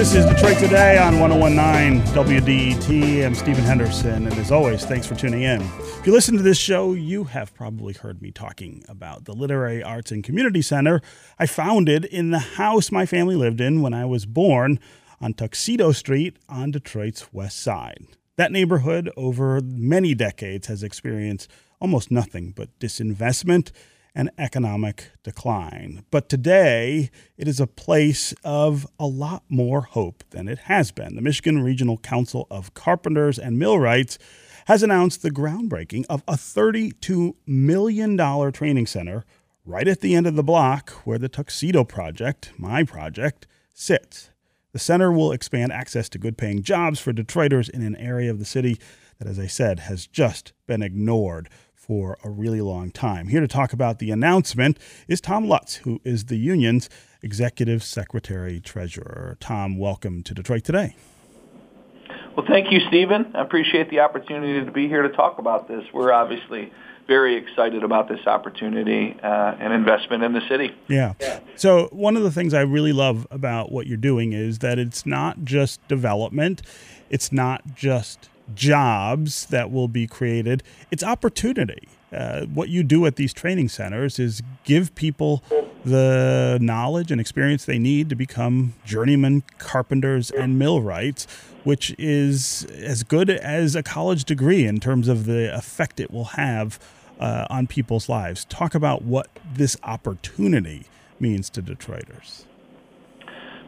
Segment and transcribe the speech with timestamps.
[0.00, 3.26] This is Detroit Today on 1019 WDET.
[3.26, 5.60] I'm Stephen Henderson, and as always, thanks for tuning in.
[5.60, 9.82] If you listen to this show, you have probably heard me talking about the Literary
[9.82, 11.02] Arts and Community Center
[11.38, 14.80] I founded in the house my family lived in when I was born
[15.20, 18.06] on Tuxedo Street on Detroit's west side.
[18.36, 23.70] That neighborhood, over many decades, has experienced almost nothing but disinvestment
[24.14, 26.04] and economic decline.
[26.10, 31.14] But today, it is a place of a lot more hope than it has been.
[31.16, 34.18] The Michigan Regional Council of Carpenters and Millwrights
[34.66, 39.24] has announced the groundbreaking of a $32 million training center
[39.64, 44.30] right at the end of the block where the Tuxedo Project, my project, sits.
[44.72, 48.38] The center will expand access to good paying jobs for Detroiters in an area of
[48.38, 48.78] the city
[49.18, 51.48] that, as I said, has just been ignored
[51.90, 53.26] for a really long time.
[53.26, 56.88] Here to talk about the announcement is Tom Lutz, who is the union's
[57.20, 59.36] executive secretary treasurer.
[59.40, 60.94] Tom, welcome to Detroit Today.
[62.36, 63.32] Well, thank you, Stephen.
[63.34, 65.82] I appreciate the opportunity to be here to talk about this.
[65.92, 66.72] We're obviously
[67.08, 70.70] very excited about this opportunity uh, and investment in the city.
[70.86, 71.14] Yeah.
[71.56, 75.04] So, one of the things I really love about what you're doing is that it's
[75.04, 76.62] not just development,
[77.08, 81.88] it's not just jobs that will be created, it's opportunity.
[82.12, 85.44] Uh, what you do at these training centers is give people
[85.84, 91.26] the knowledge and experience they need to become journeyman carpenters and millwrights,
[91.64, 96.24] which is as good as a college degree in terms of the effect it will
[96.24, 96.78] have
[97.20, 98.44] uh, on people's lives.
[98.46, 100.86] Talk about what this opportunity
[101.20, 102.44] means to Detroiters.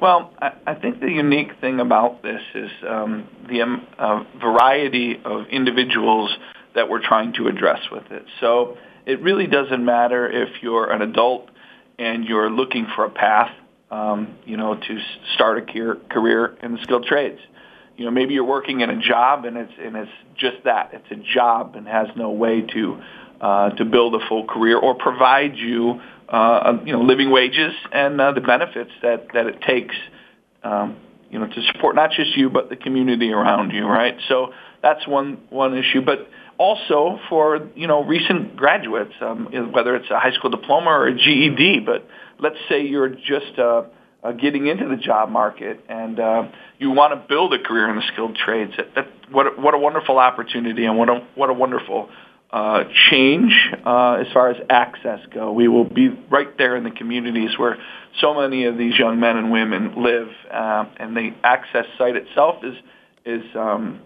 [0.00, 5.46] Well, I, think the unique thing about this is um, the um, uh, variety of
[5.48, 6.30] individuals
[6.76, 8.24] that we're trying to address with it.
[8.40, 11.50] So it really doesn't matter if you're an adult
[11.98, 13.50] and you're looking for a path,
[13.90, 14.98] um, you know, to
[15.34, 15.62] start a
[16.08, 17.40] career in the skilled trades.
[17.96, 21.10] You know, maybe you're working in a job and it's and it's just that it's
[21.10, 23.02] a job and has no way to
[23.40, 28.20] uh, to build a full career or provide you uh, you know, living wages and
[28.20, 29.94] uh, the benefits that, that it takes,
[30.62, 30.96] um,
[31.30, 34.16] you know, to support not just you but the community around you, right?
[34.28, 36.28] So that's one one issue, but
[36.58, 41.14] also for you know recent graduates, um, whether it's a high school diploma or a
[41.14, 41.80] GED.
[41.80, 42.06] But
[42.38, 43.84] let's say you're just uh,
[44.22, 46.48] uh, getting into the job market and uh,
[46.78, 48.72] you want to build a career in the skilled trades.
[48.76, 52.10] That, that, what a, what a wonderful opportunity and what a what a wonderful
[52.50, 53.52] uh, change
[53.84, 55.52] uh, as far as access go.
[55.52, 57.76] We will be right there in the communities where
[58.20, 62.64] so many of these young men and women live, uh, and the access site itself
[62.64, 62.74] is
[63.26, 64.00] is um,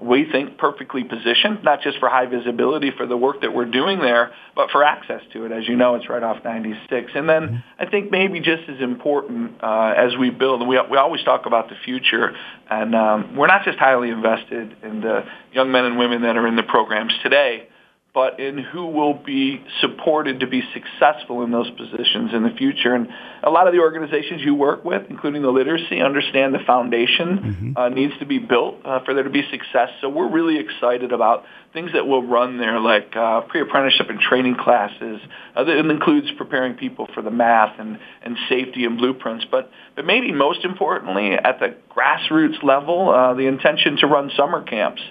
[0.00, 3.98] we think perfectly positioned, not just for high visibility for the work that we're doing
[4.00, 5.52] there, but for access to it.
[5.52, 7.12] As you know, it's right off 96.
[7.14, 7.56] And then mm-hmm.
[7.78, 11.46] I think maybe just as important uh, as we build, and we, we always talk
[11.46, 12.34] about the future,
[12.70, 16.46] and um, we're not just highly invested in the young men and women that are
[16.46, 17.68] in the programs today,
[18.14, 22.94] but in who will be supported to be successful in those positions in the future.
[22.94, 23.08] And
[23.42, 27.76] a lot of the organizations you work with, including the literacy, understand the foundation mm-hmm.
[27.76, 29.88] uh, needs to be built uh, for there to be success.
[30.00, 31.42] So we're really excited about
[31.72, 35.20] things that will run there, like uh, pre-apprenticeship and training classes.
[35.56, 39.44] Uh, it includes preparing people for the math and, and safety and blueprints.
[39.50, 44.62] But, but maybe most importantly, at the grassroots level, uh, the intention to run summer
[44.62, 45.02] camps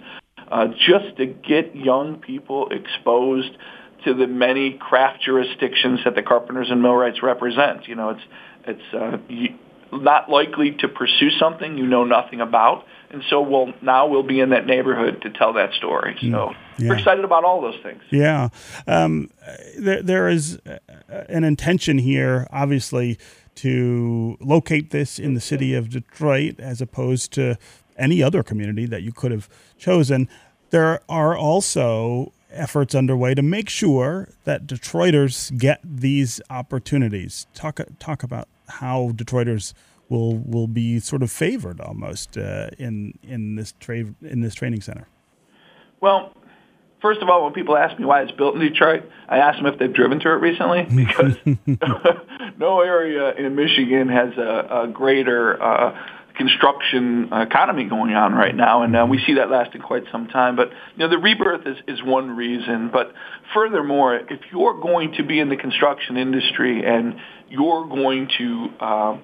[0.54, 3.58] uh, just to get young people exposed
[4.06, 7.88] to the many craft jurisdictions that the carpenters and millwrights represent.
[7.88, 8.22] You know, it's
[8.66, 9.58] it's uh, you,
[9.92, 14.40] not likely to pursue something you know nothing about, and so we'll now we'll be
[14.40, 16.18] in that neighborhood to tell that story.
[16.22, 16.90] So mm, yeah.
[16.90, 18.04] we're excited about all those things.
[18.12, 18.50] Yeah,
[18.86, 19.32] um,
[19.80, 20.60] there there is
[21.10, 23.18] an intention here, obviously,
[23.56, 27.58] to locate this in the city of Detroit as opposed to
[27.98, 30.30] any other community that you could have chosen.
[30.70, 37.48] There are also efforts underway to make sure that Detroiters get these opportunities.
[37.54, 39.74] Talk talk about how Detroiters
[40.10, 44.82] will will be sort of favored almost uh, in in this trade in this training
[44.82, 45.08] center.
[46.00, 46.36] Well,
[47.02, 49.66] first of all, when people ask me why it's built in Detroit, I ask them
[49.68, 51.36] if they've driven through it recently because
[52.58, 55.98] no area in Michigan has a, a greater uh,
[56.36, 60.56] construction economy going on right now, and uh, we see that lasting quite some time.
[60.56, 62.90] But you know, the rebirth is, is one reason.
[62.92, 63.14] But
[63.54, 67.16] furthermore, if you're going to be in the construction industry and
[67.50, 69.18] you're going to uh,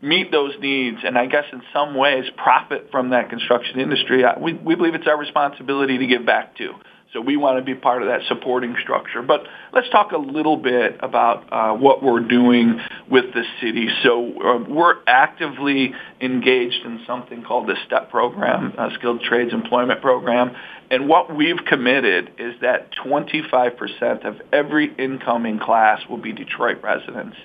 [0.00, 4.54] meet those needs, and I guess in some ways profit from that construction industry, we,
[4.54, 6.72] we believe it's our responsibility to give back to.
[7.12, 9.20] So we want to be part of that supporting structure.
[9.20, 9.42] But
[9.74, 12.80] let's talk a little bit about uh, what we're doing
[13.10, 13.88] with the city.
[14.02, 15.92] So uh, we're actively
[16.22, 20.56] engaged in something called the STEP program, uh, Skilled Trades Employment Program.
[20.90, 27.36] And what we've committed is that 25% of every incoming class will be Detroit residents.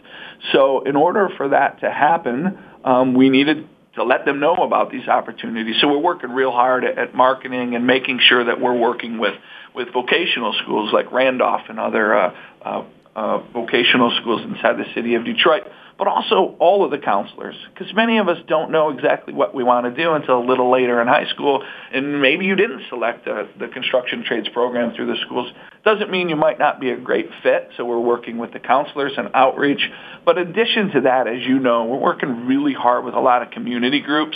[0.54, 4.92] So in order for that to happen, um, we needed to let them know about
[4.92, 5.76] these opportunities.
[5.82, 9.34] So we're working real hard at, at marketing and making sure that we're working with,
[9.76, 12.84] with vocational schools like Randolph and other uh, uh,
[13.16, 15.64] uh, vocational schools inside the city of Detroit
[15.98, 19.64] but also all of the counselors, because many of us don't know exactly what we
[19.64, 23.26] want to do until a little later in high school, and maybe you didn't select
[23.26, 25.52] the, the construction trades program through the schools.
[25.88, 29.14] Doesn't mean you might not be a great fit, so we're working with the counselors
[29.16, 29.80] and outreach.
[30.26, 33.42] But in addition to that, as you know, we're working really hard with a lot
[33.42, 34.36] of community groups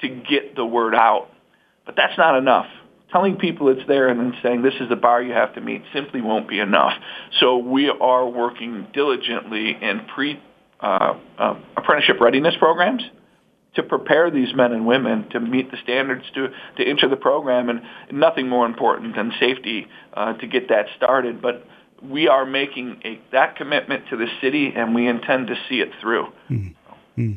[0.00, 1.26] to get the word out.
[1.84, 2.66] But that's not enough
[3.10, 5.82] telling people it's there and then saying this is the bar you have to meet
[5.92, 6.92] simply won't be enough.
[7.40, 10.40] So we are working diligently in pre
[10.80, 13.02] uh, uh, apprenticeship readiness programs
[13.74, 17.68] to prepare these men and women to meet the standards to, to enter the program,
[17.68, 21.40] and nothing more important than safety uh, to get that started.
[21.40, 21.66] But
[22.02, 25.90] we are making a, that commitment to the city, and we intend to see it
[26.00, 26.26] through.
[26.50, 27.32] Mm-hmm.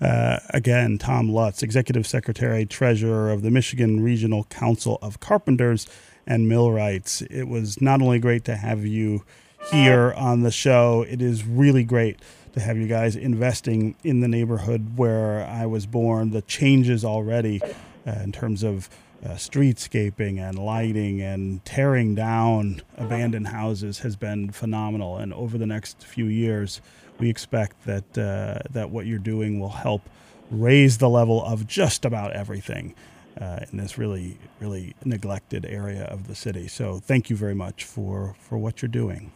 [0.00, 5.86] Uh, again, Tom Lutz, Executive Secretary, Treasurer of the Michigan Regional Council of Carpenters
[6.26, 7.22] and Millwrights.
[7.22, 9.24] It was not only great to have you
[9.70, 12.18] here on the show, it is really great
[12.52, 16.30] to have you guys investing in the neighborhood where I was born.
[16.30, 17.60] The changes already
[18.06, 18.88] uh, in terms of
[19.24, 25.18] uh, streetscaping and lighting and tearing down abandoned houses has been phenomenal.
[25.18, 26.80] And over the next few years,
[27.18, 30.08] we expect that uh, that what you're doing will help
[30.50, 32.94] raise the level of just about everything.
[33.40, 36.66] Uh, in this really, really neglected area of the city.
[36.66, 39.30] So, thank you very much for, for what you're doing.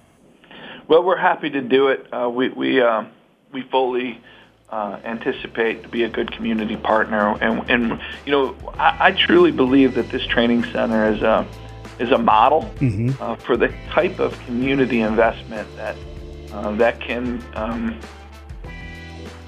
[0.86, 2.06] Well, we're happy to do it.
[2.12, 3.04] Uh, we we uh,
[3.52, 4.20] we fully
[4.70, 9.50] uh, anticipate to be a good community partner, and and you know I, I truly
[9.50, 11.46] believe that this training center is a
[11.98, 13.10] is a model mm-hmm.
[13.22, 15.96] Uh, for the type of community investment that
[16.52, 17.98] uh, that can um,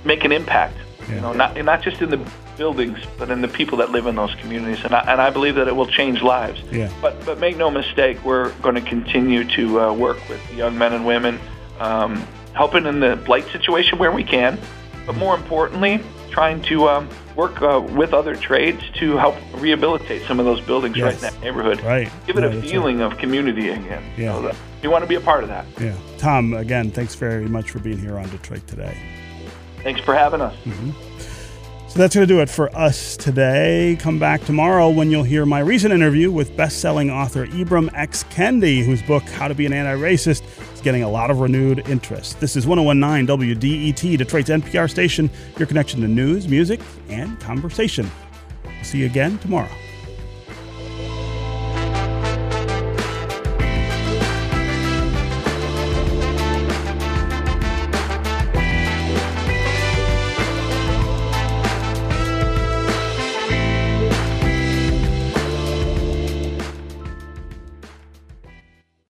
[0.05, 0.77] make an impact.
[1.09, 1.17] Yeah.
[1.17, 4.17] You know, not not just in the buildings, but in the people that live in
[4.17, 4.85] those communities.
[4.85, 6.61] And I, and I believe that it will change lives.
[6.71, 6.91] Yeah.
[7.01, 10.93] But, but make no mistake, we're going to continue to uh, work with young men
[10.93, 11.39] and women,
[11.79, 14.59] um, helping in the blight situation where we can,
[15.05, 16.01] but more importantly,
[16.31, 20.97] trying to um, work uh, with other trades to help rehabilitate some of those buildings
[20.97, 21.05] yes.
[21.05, 21.81] right in that neighborhood.
[21.83, 22.11] Right.
[22.27, 23.13] Give it a feeling right.
[23.13, 24.03] of community again.
[24.17, 24.33] Yeah.
[24.33, 25.67] So you want to be a part of that.
[25.81, 25.95] Yeah.
[26.19, 28.97] Tom, again, thanks very much for being here on Detroit Today.
[29.83, 30.57] Thanks for having us.
[30.65, 31.36] Mm-hmm.
[31.97, 33.97] That's going to do it for us today.
[34.01, 38.23] Come back tomorrow when you'll hear my recent interview with best-selling author Ibram X.
[38.25, 40.43] Kendi, whose book How to Be an Anti-Racist
[40.75, 42.39] is getting a lot of renewed interest.
[42.39, 48.11] This is 1019 WDET, Detroit's NPR station, your connection to news, music, and conversation.
[48.83, 49.71] See you again tomorrow.